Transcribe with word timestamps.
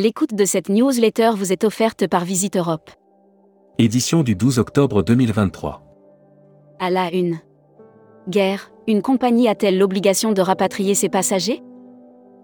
L'écoute 0.00 0.32
de 0.32 0.44
cette 0.44 0.68
newsletter 0.68 1.32
vous 1.34 1.52
est 1.52 1.64
offerte 1.64 2.06
par 2.06 2.24
Visite 2.24 2.56
Europe. 2.56 2.88
Édition 3.78 4.22
du 4.22 4.36
12 4.36 4.60
octobre 4.60 5.02
2023. 5.02 5.82
À 6.78 6.88
la 6.88 7.12
une. 7.12 7.40
Guerre, 8.28 8.70
une 8.86 9.02
compagnie 9.02 9.48
a-t-elle 9.48 9.76
l'obligation 9.76 10.30
de 10.30 10.40
rapatrier 10.40 10.94
ses 10.94 11.08
passagers? 11.08 11.64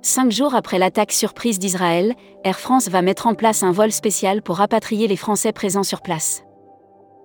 Cinq 0.03 0.33
jours 0.33 0.57
après 0.57 0.81
l'attaque 0.81 1.13
surprise 1.13 1.61
d'Israël, 1.61 2.17
Air 2.43 2.59
France 2.59 2.89
va 2.89 3.03
mettre 3.03 3.29
en 3.29 3.37
place 3.37 3.63
un 3.63 3.71
vol 3.71 3.93
spécial 3.93 4.43
pour 4.43 4.57
rapatrier 4.57 5.07
les 5.07 5.15
Français 5.15 5.53
présents 5.53 5.85
sur 5.85 6.03
place. 6.03 6.43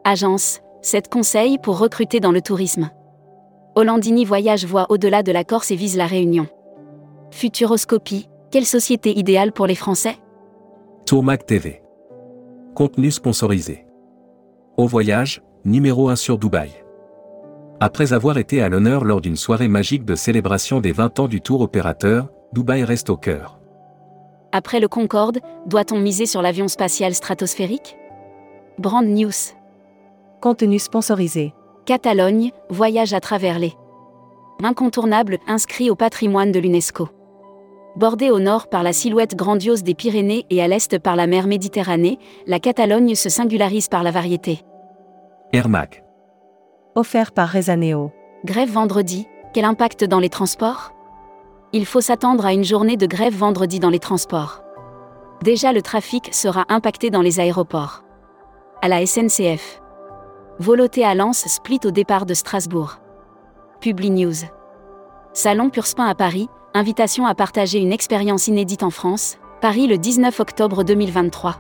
Agence, 0.04 0.60
7 0.84 1.10
conseils 1.10 1.58
pour 1.58 1.80
recruter 1.80 2.20
dans 2.20 2.32
le 2.32 2.44
tourisme. 2.44 2.92
Hollandini 3.74 4.26
Voyage 4.26 4.66
voit 4.66 4.86
au-delà 4.90 5.24
de 5.24 5.32
la 5.32 5.44
Corse 5.44 5.72
et 5.72 5.76
vise 5.76 5.98
la 5.98 6.06
Réunion. 6.06 6.46
Futuroscopie, 7.32 8.30
quelle 8.52 8.66
société 8.66 9.18
idéale 9.18 9.52
pour 9.52 9.68
les 9.68 9.76
Français? 9.76 10.18
Tourmac 11.06 11.46
TV. 11.46 11.82
Contenu 12.76 13.12
sponsorisé. 13.12 13.86
Au 14.78 14.88
voyage, 14.88 15.42
numéro 15.66 16.10
1 16.10 16.16
sur 16.16 16.38
Dubaï. 16.38 16.72
Après 17.80 18.12
avoir 18.14 18.38
été 18.38 18.62
à 18.62 18.70
l'honneur 18.70 19.06
lors 19.06 19.22
d'une 19.22 19.36
soirée 19.36 19.68
magique 19.68 20.04
de 20.04 20.16
célébration 20.16 20.82
des 20.82 20.92
20 20.92 21.20
ans 21.20 21.28
du 21.28 21.42
tour 21.42 21.62
opérateur, 21.62 22.30
Dubaï 22.54 22.84
reste 22.84 23.10
au 23.10 23.18
cœur. 23.18 23.60
Après 24.52 24.80
le 24.80 24.88
Concorde, 24.88 25.40
doit-on 25.68 26.00
miser 26.00 26.26
sur 26.26 26.42
l'avion 26.42 26.68
spatial 26.68 27.14
stratosphérique? 27.14 27.98
Brand 28.80 29.06
News. 29.06 29.54
Contenu 30.42 30.80
sponsorisé. 30.80 31.54
Catalogne, 31.86 32.52
voyage 32.70 33.14
à 33.14 33.20
travers 33.20 33.60
les. 33.60 33.74
Incontournable, 34.64 35.38
inscrit 35.48 35.90
au 35.90 35.96
patrimoine 35.96 36.52
de 36.52 36.60
l'UNESCO. 36.60 37.10
Bordée 37.96 38.30
au 38.30 38.40
nord 38.40 38.68
par 38.70 38.84
la 38.84 38.94
silhouette 38.94 39.36
grandiose 39.36 39.84
des 39.84 39.96
Pyrénées 39.96 40.46
et 40.50 40.62
à 40.62 40.68
l'est 40.68 41.00
par 41.00 41.16
la 41.16 41.28
mer 41.28 41.48
Méditerranée, 41.48 42.20
la 42.46 42.60
Catalogne 42.60 43.16
se 43.16 43.30
singularise 43.30 43.88
par 43.88 44.04
la 44.04 44.12
variété. 44.12 44.62
Airmac. 45.52 46.04
Offert 46.96 47.32
par 47.32 47.50
Rezaneo. 47.50 48.12
Grève 48.46 48.72
vendredi, 48.72 49.28
quel 49.54 49.66
impact 49.66 50.04
dans 50.04 50.20
les 50.20 50.30
transports? 50.30 50.94
Il 51.74 51.86
faut 51.86 52.02
s'attendre 52.02 52.46
à 52.46 52.54
une 52.54 52.64
journée 52.64 52.98
de 52.98 53.06
grève 53.06 53.36
vendredi 53.36 53.80
dans 53.80 53.90
les 53.90 54.00
transports. 54.00 54.64
Déjà 55.44 55.74
le 55.74 55.82
trafic 55.82 56.34
sera 56.34 56.66
impacté 56.70 57.10
dans 57.10 57.22
les 57.22 57.40
aéroports. 57.40 58.04
À 58.82 58.88
la 58.88 59.06
SNCF. 59.06 59.82
Voloté 60.60 61.04
à 61.04 61.16
Lens 61.16 61.46
split 61.48 61.80
au 61.86 61.92
départ 61.92 62.26
de 62.26 62.34
Strasbourg. 62.34 63.00
Publi 63.82 64.12
News. 64.12 64.36
Salon 65.34 65.70
Purspin 65.70 66.06
à 66.06 66.16
Paris, 66.16 66.50
invitation 66.74 67.26
à 67.26 67.36
partager 67.36 67.80
une 67.80 67.92
expérience 67.92 68.48
inédite 68.48 68.84
en 68.84 68.90
France, 68.90 69.38
Paris 69.62 69.88
le 69.88 69.98
19 69.98 70.40
octobre 70.40 70.84
2023. 70.84 71.60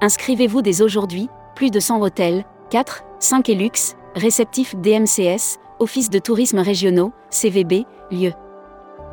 Inscrivez-vous 0.00 0.62
dès 0.62 0.82
aujourd'hui, 0.82 1.28
plus 1.54 1.70
de 1.70 1.80
100 1.80 2.00
hôtels, 2.00 2.44
4, 2.70 3.04
5 3.20 3.48
et 3.48 3.54
luxe, 3.54 3.96
réceptifs 4.14 4.74
DMCS, 4.76 5.58
Office 5.78 6.08
de 6.08 6.18
tourisme 6.18 6.58
régionaux, 6.58 7.12
CVB, 7.30 7.84
lieu. 8.10 8.32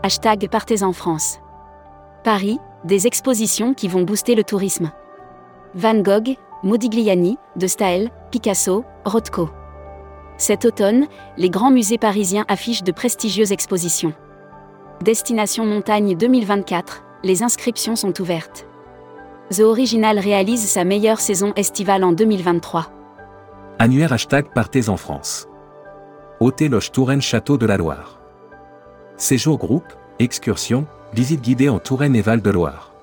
Hashtag 0.03 0.47
Partez 0.49 0.83
en 0.83 0.93
France. 0.93 1.39
Paris, 2.23 2.59
des 2.83 3.07
expositions 3.07 3.73
qui 3.73 3.87
vont 3.87 4.03
booster 4.03 4.35
le 4.35 4.43
tourisme. 4.43 4.91
Van 5.75 5.95
Gogh, 5.95 6.35
Modigliani, 6.63 7.37
De 7.55 7.67
Staël, 7.67 8.11
Picasso, 8.29 8.85
Rothko. 9.05 9.49
Cet 10.37 10.65
automne, 10.65 11.07
les 11.37 11.49
grands 11.49 11.71
musées 11.71 11.97
parisiens 11.97 12.45
affichent 12.47 12.83
de 12.83 12.91
prestigieuses 12.91 13.51
expositions. 13.51 14.13
Destination 15.01 15.65
Montagne 15.65 16.15
2024, 16.15 17.03
les 17.23 17.41
inscriptions 17.41 17.95
sont 17.95 18.21
ouvertes. 18.21 18.67
The 19.49 19.61
Original 19.61 20.19
réalise 20.19 20.63
sa 20.63 20.83
meilleure 20.83 21.19
saison 21.19 21.53
estivale 21.55 22.03
en 22.03 22.11
2023. 22.11 22.91
Annuaire 23.79 24.13
hashtag 24.13 24.53
Partez 24.53 24.89
en 24.89 24.97
France. 24.97 25.47
Hôtel 26.39 26.71
Loge 26.71 26.91
Touraine 26.91 27.21
Château 27.21 27.57
de 27.57 27.65
la 27.65 27.77
Loire. 27.77 28.21
Séjour 29.17 29.57
groupe, 29.57 29.91
excursion, 30.19 30.85
visite 31.13 31.41
guidée 31.41 31.69
en 31.69 31.79
Touraine 31.79 32.15
et 32.15 32.21
Val 32.21 32.43
de 32.43 32.51
Loire. 32.51 32.93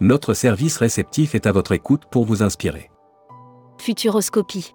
Notre 0.00 0.32
service 0.32 0.78
réceptif 0.78 1.34
est 1.34 1.46
à 1.46 1.52
votre 1.52 1.72
écoute 1.72 2.04
pour 2.10 2.24
vous 2.24 2.42
inspirer. 2.42 2.90
Futuroscopie. 3.78 4.74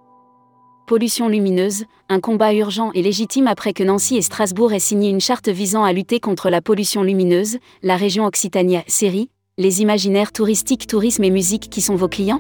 Pollution 0.88 1.28
lumineuse, 1.28 1.84
un 2.08 2.22
combat 2.22 2.53
urgent 2.53 2.92
et 2.94 3.02
légitime 3.02 3.48
après 3.48 3.74
que 3.74 3.84
Nancy 3.84 4.16
et 4.16 4.22
Strasbourg 4.22 4.72
aient 4.72 4.80
signé 4.80 5.09
une 5.09 5.20
charte 5.20 5.50
visant 5.50 5.84
à 5.84 5.92
lutter 5.92 6.22
contre 6.22 6.50
la 6.50 6.62
pollution 6.62 7.03
lumineuse, 7.03 7.58
la 7.84 7.98
région 7.98 8.25
Occitania, 8.25 8.84
série, 8.88 9.30
les 9.58 9.81
imaginaires 9.81 10.31
touristiques, 10.31 10.88
tourisme 10.88 11.26
et 11.26 11.30
musique 11.30 11.70
qui 11.70 11.81
sont 11.81 11.96
vos 11.96 12.08
clients? 12.08 12.40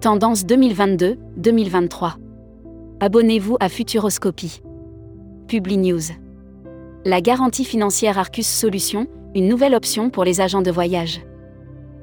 Tendance 0.00 0.46
2022-2023. 0.46 2.14
Abonnez-vous 2.98 3.58
à 3.60 3.68
Futuroscopie. 3.68 4.62
Publi 5.46 5.76
News. 5.76 6.14
La 7.04 7.20
garantie 7.20 7.66
financière 7.66 8.18
Arcus 8.18 8.46
Solutions, 8.46 9.06
une 9.34 9.48
nouvelle 9.48 9.74
option 9.74 10.08
pour 10.08 10.24
les 10.24 10.40
agents 10.40 10.62
de 10.62 10.70
voyage. 10.70 11.20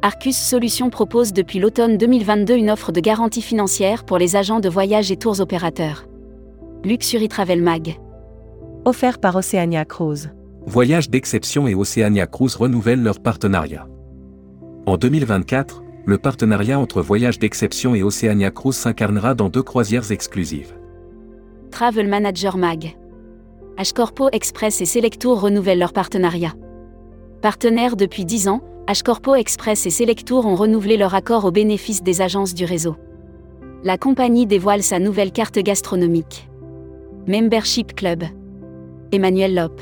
Arcus 0.07 0.37
Solutions 0.37 0.89
propose 0.89 1.33
depuis 1.33 1.59
l'automne 1.59 1.97
2022 1.97 2.55
une 2.55 2.69
offre 2.69 2.93
de 2.93 3.01
garantie 3.01 3.41
financière 3.41 4.05
pour 4.05 4.17
les 4.17 4.37
agents 4.37 4.61
de 4.61 4.69
voyage 4.69 5.11
et 5.11 5.17
tours 5.17 5.41
opérateurs. 5.41 6.05
Luxury 6.85 7.27
Travel 7.27 7.61
Mag. 7.61 7.99
Offert 8.85 9.19
par 9.19 9.35
Oceania 9.35 9.83
Cruise. 9.83 10.31
Voyage 10.65 11.09
d'exception 11.09 11.67
et 11.67 11.75
Oceania 11.75 12.25
Cruise 12.25 12.55
renouvellent 12.55 13.03
leur 13.03 13.19
partenariat. 13.19 13.85
En 14.85 14.95
2024, 14.95 15.83
le 16.05 16.17
partenariat 16.17 16.79
entre 16.79 17.01
Voyage 17.01 17.37
d'exception 17.37 17.93
et 17.93 18.01
Oceania 18.01 18.49
Cruise 18.49 18.77
s'incarnera 18.77 19.35
dans 19.35 19.49
deux 19.49 19.63
croisières 19.63 20.09
exclusives. 20.09 20.73
Travel 21.69 22.07
Manager 22.07 22.55
Mag. 22.55 22.95
H-Corpo 23.77 24.29
Express 24.31 24.79
et 24.79 24.85
Selectour 24.85 25.41
renouvellent 25.41 25.79
leur 25.79 25.91
partenariat. 25.91 26.53
Partenaires 27.41 27.97
depuis 27.97 28.23
10 28.23 28.47
ans, 28.47 28.61
H-Corpo 28.89 29.35
Express 29.35 29.85
et 29.85 29.89
Selectour 29.89 30.45
ont 30.45 30.55
renouvelé 30.55 30.95
leur 30.95 31.13
accord 31.13 31.43
au 31.43 31.51
bénéfice 31.51 32.03
des 32.03 32.21
agences 32.21 32.53
du 32.53 32.63
réseau. 32.63 32.95
La 33.83 33.97
compagnie 33.97 34.45
dévoile 34.45 34.81
sa 34.81 34.97
nouvelle 34.97 35.33
carte 35.33 35.59
gastronomique. 35.59 36.49
Membership 37.27 37.93
Club. 37.95 38.23
Emmanuel 39.11 39.55
Lop. 39.55 39.81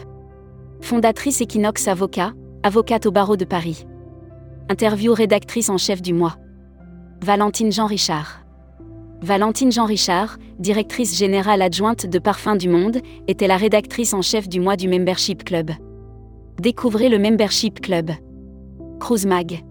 Fondatrice 0.82 1.42
Equinox 1.42 1.88
Avocat, 1.88 2.34
avocate 2.64 3.06
au 3.06 3.12
barreau 3.12 3.38
de 3.38 3.46
Paris. 3.46 3.86
Interview 4.70 5.14
rédactrice 5.14 5.70
en 5.70 5.78
chef 5.78 6.02
du 6.02 6.12
mois. 6.12 6.38
Valentine 7.24 7.72
Jean-Richard. 7.72 8.44
Valentine 9.22 9.72
Jean-Richard, 9.72 10.38
directrice 10.58 11.16
générale 11.16 11.62
adjointe 11.62 12.08
de 12.08 12.18
Parfums 12.18 12.58
du 12.58 12.70
Monde, 12.70 13.02
était 13.28 13.48
la 13.48 13.58
rédactrice 13.58 14.16
en 14.16 14.24
chef 14.24 14.50
du 14.50 14.60
mois 14.60 14.78
du 14.78 14.88
Membership 14.88 15.44
Club. 15.44 15.70
Découvrez 16.60 17.10
le 17.10 17.20
Membership 17.20 17.82
Club. 17.82 18.10
Cruise 19.00 19.26
Mag. 19.26 19.64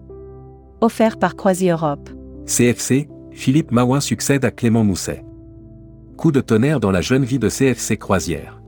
Offert 0.81 1.17
par 1.17 1.35
Croisi 1.35 1.69
Europe. 1.69 2.09
CFC, 2.45 3.09
Philippe 3.31 3.71
Mawin 3.71 3.99
succède 3.99 4.45
à 4.45 4.51
Clément 4.51 4.83
Mousset. 4.83 5.25
Coup 6.15 6.31
de 6.31 6.41
tonnerre 6.41 6.79
dans 6.79 6.91
la 6.91 7.01
jeune 7.01 7.25
vie 7.25 7.39
de 7.39 7.49
CFC 7.49 7.97
Croisière. 7.97 8.61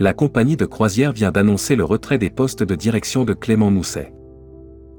La 0.00 0.14
compagnie 0.14 0.56
de 0.56 0.64
croisière 0.64 1.12
vient 1.12 1.30
d'annoncer 1.30 1.76
le 1.76 1.84
retrait 1.84 2.18
des 2.18 2.30
postes 2.30 2.62
de 2.62 2.74
direction 2.74 3.24
de 3.24 3.34
Clément 3.34 3.70
Mousset. 3.70 4.12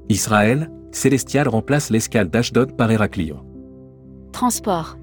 Israël, 0.08 0.70
Célestial 0.92 1.48
remplace 1.48 1.90
l'escale 1.90 2.30
d'Ashdod 2.30 2.76
par 2.76 2.90
Héraclion. 2.90 3.44
Transport. 4.32 4.98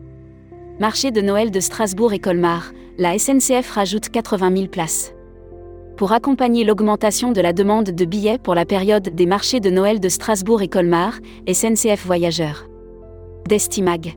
Marché 0.79 1.11
de 1.11 1.22
Noël 1.22 1.51
de 1.51 1.59
Strasbourg 1.59 2.13
et 2.13 2.19
Colmar, 2.19 2.72
la 2.97 3.17
SNCF 3.17 3.69
rajoute 3.72 4.09
80 4.09 4.56
000 4.56 4.68
places. 4.68 5.13
Pour 5.97 6.11
accompagner 6.11 6.63
l'augmentation 6.63 7.31
de 7.31 7.41
la 7.41 7.53
demande 7.53 7.89
de 7.89 8.05
billets 8.05 8.38
pour 8.38 8.53
la 8.53 8.65
période 8.65 9.09
des 9.09 9.25
marchés 9.25 9.59
de 9.59 9.71
Noël 9.71 9.99
de 9.99 10.09
Strasbourg 10.09 10.61
et 10.61 10.67
Colmar, 10.67 11.13
SNCF 11.51 12.05
Voyageurs. 12.05 12.67
Destimag. 13.49 14.15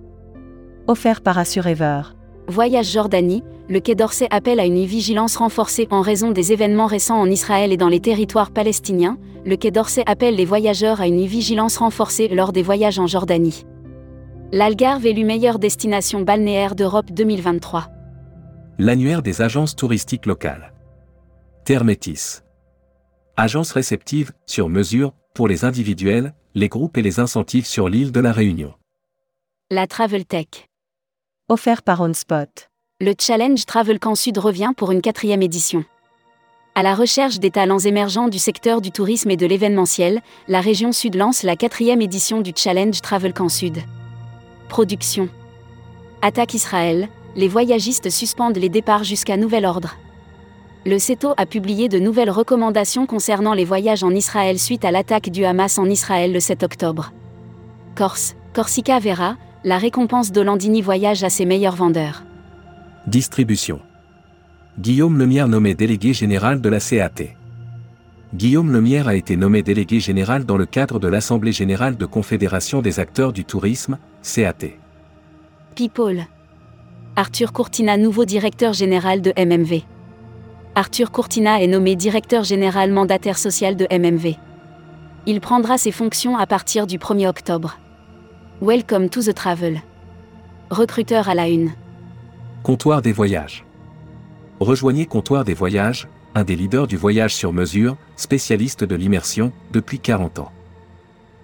Offert 0.88 1.22
par 1.22 1.38
Assurever. 1.38 2.02
Voyage 2.48 2.92
Jordanie, 2.92 3.42
le 3.70 3.80
Quai 3.80 3.94
d'Orsay 3.94 4.26
appelle 4.30 4.60
à 4.60 4.66
une 4.66 4.84
vigilance 4.84 5.36
renforcée 5.36 5.88
en 5.90 6.02
raison 6.02 6.32
des 6.32 6.52
événements 6.52 6.84
récents 6.84 7.18
en 7.18 7.30
Israël 7.30 7.72
et 7.72 7.78
dans 7.78 7.88
les 7.88 8.00
territoires 8.00 8.50
palestiniens. 8.50 9.16
Le 9.46 9.56
Quai 9.56 9.70
d'Orsay 9.70 10.02
appelle 10.04 10.36
les 10.36 10.44
voyageurs 10.44 11.00
à 11.00 11.06
une 11.06 11.24
vigilance 11.24 11.78
renforcée 11.78 12.28
lors 12.28 12.52
des 12.52 12.62
voyages 12.62 12.98
en 12.98 13.06
Jordanie. 13.06 13.64
L'Algarve 14.52 15.06
élu 15.06 15.24
meilleure 15.24 15.58
destination 15.58 16.20
balnéaire 16.20 16.74
d'Europe 16.74 17.10
2023. 17.10 17.86
L'annuaire 18.78 19.22
des 19.22 19.40
agences 19.40 19.74
touristiques 19.74 20.26
locales. 20.26 20.74
Termétis. 21.64 22.40
Agence 23.36 23.72
réceptive, 23.72 24.32
sur 24.46 24.70
mesure, 24.70 25.12
pour 25.34 25.46
les 25.46 25.64
individuels, 25.64 26.34
les 26.54 26.68
groupes 26.68 26.96
et 26.96 27.02
les 27.02 27.20
incentives 27.20 27.66
sur 27.66 27.88
l'île 27.90 28.12
de 28.12 28.20
la 28.20 28.32
Réunion. 28.32 28.72
La 29.70 29.86
Travel 29.86 30.24
Tech. 30.24 30.46
Offert 31.48 31.82
par 31.82 32.00
OnSpot. 32.00 32.48
Le 33.00 33.12
Challenge 33.18 33.64
Travel 33.66 33.98
Camp 33.98 34.14
Sud 34.14 34.38
revient 34.38 34.72
pour 34.74 34.90
une 34.90 35.02
quatrième 35.02 35.42
édition. 35.42 35.84
À 36.74 36.82
la 36.82 36.94
recherche 36.94 37.38
des 37.38 37.50
talents 37.50 37.78
émergents 37.78 38.28
du 38.28 38.38
secteur 38.38 38.80
du 38.80 38.90
tourisme 38.90 39.30
et 39.30 39.36
de 39.36 39.46
l'événementiel, 39.46 40.22
la 40.48 40.62
région 40.62 40.92
Sud 40.92 41.14
lance 41.14 41.42
la 41.42 41.56
quatrième 41.56 42.00
édition 42.00 42.40
du 42.40 42.52
Challenge 42.56 42.98
Travel 43.02 43.34
Camp 43.34 43.50
Sud. 43.50 43.78
Production. 44.70 45.28
Attaque 46.22 46.54
Israël, 46.54 47.08
les 47.36 47.48
voyagistes 47.48 48.08
suspendent 48.08 48.56
les 48.56 48.70
départs 48.70 49.04
jusqu'à 49.04 49.36
nouvel 49.36 49.66
ordre. 49.66 49.96
Le 50.86 50.98
CETO 50.98 51.34
a 51.36 51.44
publié 51.44 51.90
de 51.90 51.98
nouvelles 51.98 52.30
recommandations 52.30 53.04
concernant 53.04 53.52
les 53.52 53.66
voyages 53.66 54.02
en 54.02 54.12
Israël 54.12 54.58
suite 54.58 54.86
à 54.86 54.90
l'attaque 54.90 55.28
du 55.28 55.44
Hamas 55.44 55.78
en 55.78 55.84
Israël 55.84 56.32
le 56.32 56.40
7 56.40 56.62
octobre. 56.62 57.12
Corse, 57.94 58.34
Corsica 58.54 58.98
Vera, 58.98 59.36
la 59.62 59.76
récompense 59.76 60.32
d'Olandini 60.32 60.80
voyage 60.80 61.22
à 61.22 61.28
ses 61.28 61.44
meilleurs 61.44 61.76
vendeurs. 61.76 62.22
Distribution. 63.06 63.80
Guillaume 64.78 65.18
Lemierre 65.18 65.48
nommé 65.48 65.74
délégué 65.74 66.14
général 66.14 66.62
de 66.62 66.68
la 66.70 66.80
CAT. 66.80 67.24
Guillaume 68.32 68.72
Lemierre 68.72 69.08
a 69.08 69.16
été 69.16 69.36
nommé 69.36 69.62
délégué 69.62 70.00
général 70.00 70.46
dans 70.46 70.56
le 70.56 70.64
cadre 70.64 70.98
de 70.98 71.08
l'Assemblée 71.08 71.52
générale 71.52 71.98
de 71.98 72.06
Confédération 72.06 72.80
des 72.80 73.00
acteurs 73.00 73.34
du 73.34 73.44
tourisme, 73.44 73.98
CAT. 74.22 74.78
People. 75.74 76.24
Arthur 77.16 77.52
Courtina, 77.52 77.98
nouveau 77.98 78.24
directeur 78.24 78.72
général 78.72 79.20
de 79.20 79.34
MMV. 79.36 79.82
Arthur 80.76 81.10
Courtina 81.10 81.60
est 81.60 81.66
nommé 81.66 81.96
directeur 81.96 82.44
général 82.44 82.92
mandataire 82.92 83.38
social 83.38 83.76
de 83.76 83.86
MMV. 83.90 84.36
Il 85.26 85.40
prendra 85.40 85.78
ses 85.78 85.90
fonctions 85.90 86.36
à 86.36 86.46
partir 86.46 86.86
du 86.86 86.96
1er 86.96 87.26
octobre. 87.26 87.78
Welcome 88.62 89.08
to 89.08 89.20
the 89.20 89.34
travel. 89.34 89.82
Recruteur 90.70 91.28
à 91.28 91.34
la 91.34 91.48
une. 91.48 91.72
Comptoir 92.62 93.02
des 93.02 93.12
voyages. 93.12 93.64
Rejoignez 94.60 95.06
Comptoir 95.06 95.44
des 95.44 95.54
voyages, 95.54 96.06
un 96.36 96.44
des 96.44 96.54
leaders 96.54 96.86
du 96.86 96.96
voyage 96.96 97.34
sur 97.34 97.52
mesure, 97.52 97.96
spécialiste 98.16 98.84
de 98.84 98.94
l'immersion, 98.94 99.52
depuis 99.72 99.98
40 99.98 100.38
ans. 100.38 100.52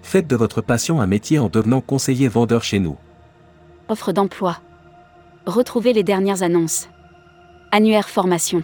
Faites 0.03 0.27
de 0.27 0.37
votre 0.37 0.61
passion 0.61 1.01
un 1.01 1.07
métier 1.07 1.37
en 1.37 1.49
devenant 1.49 1.81
conseiller 1.81 2.29
vendeur 2.29 2.63
chez 2.63 2.79
nous. 2.79 2.95
Offre 3.89 4.13
d'emploi. 4.13 4.59
Retrouvez 5.45 5.91
les 5.91 6.03
dernières 6.03 6.43
annonces. 6.43 6.87
Annuaire 7.71 8.07
formation. 8.07 8.63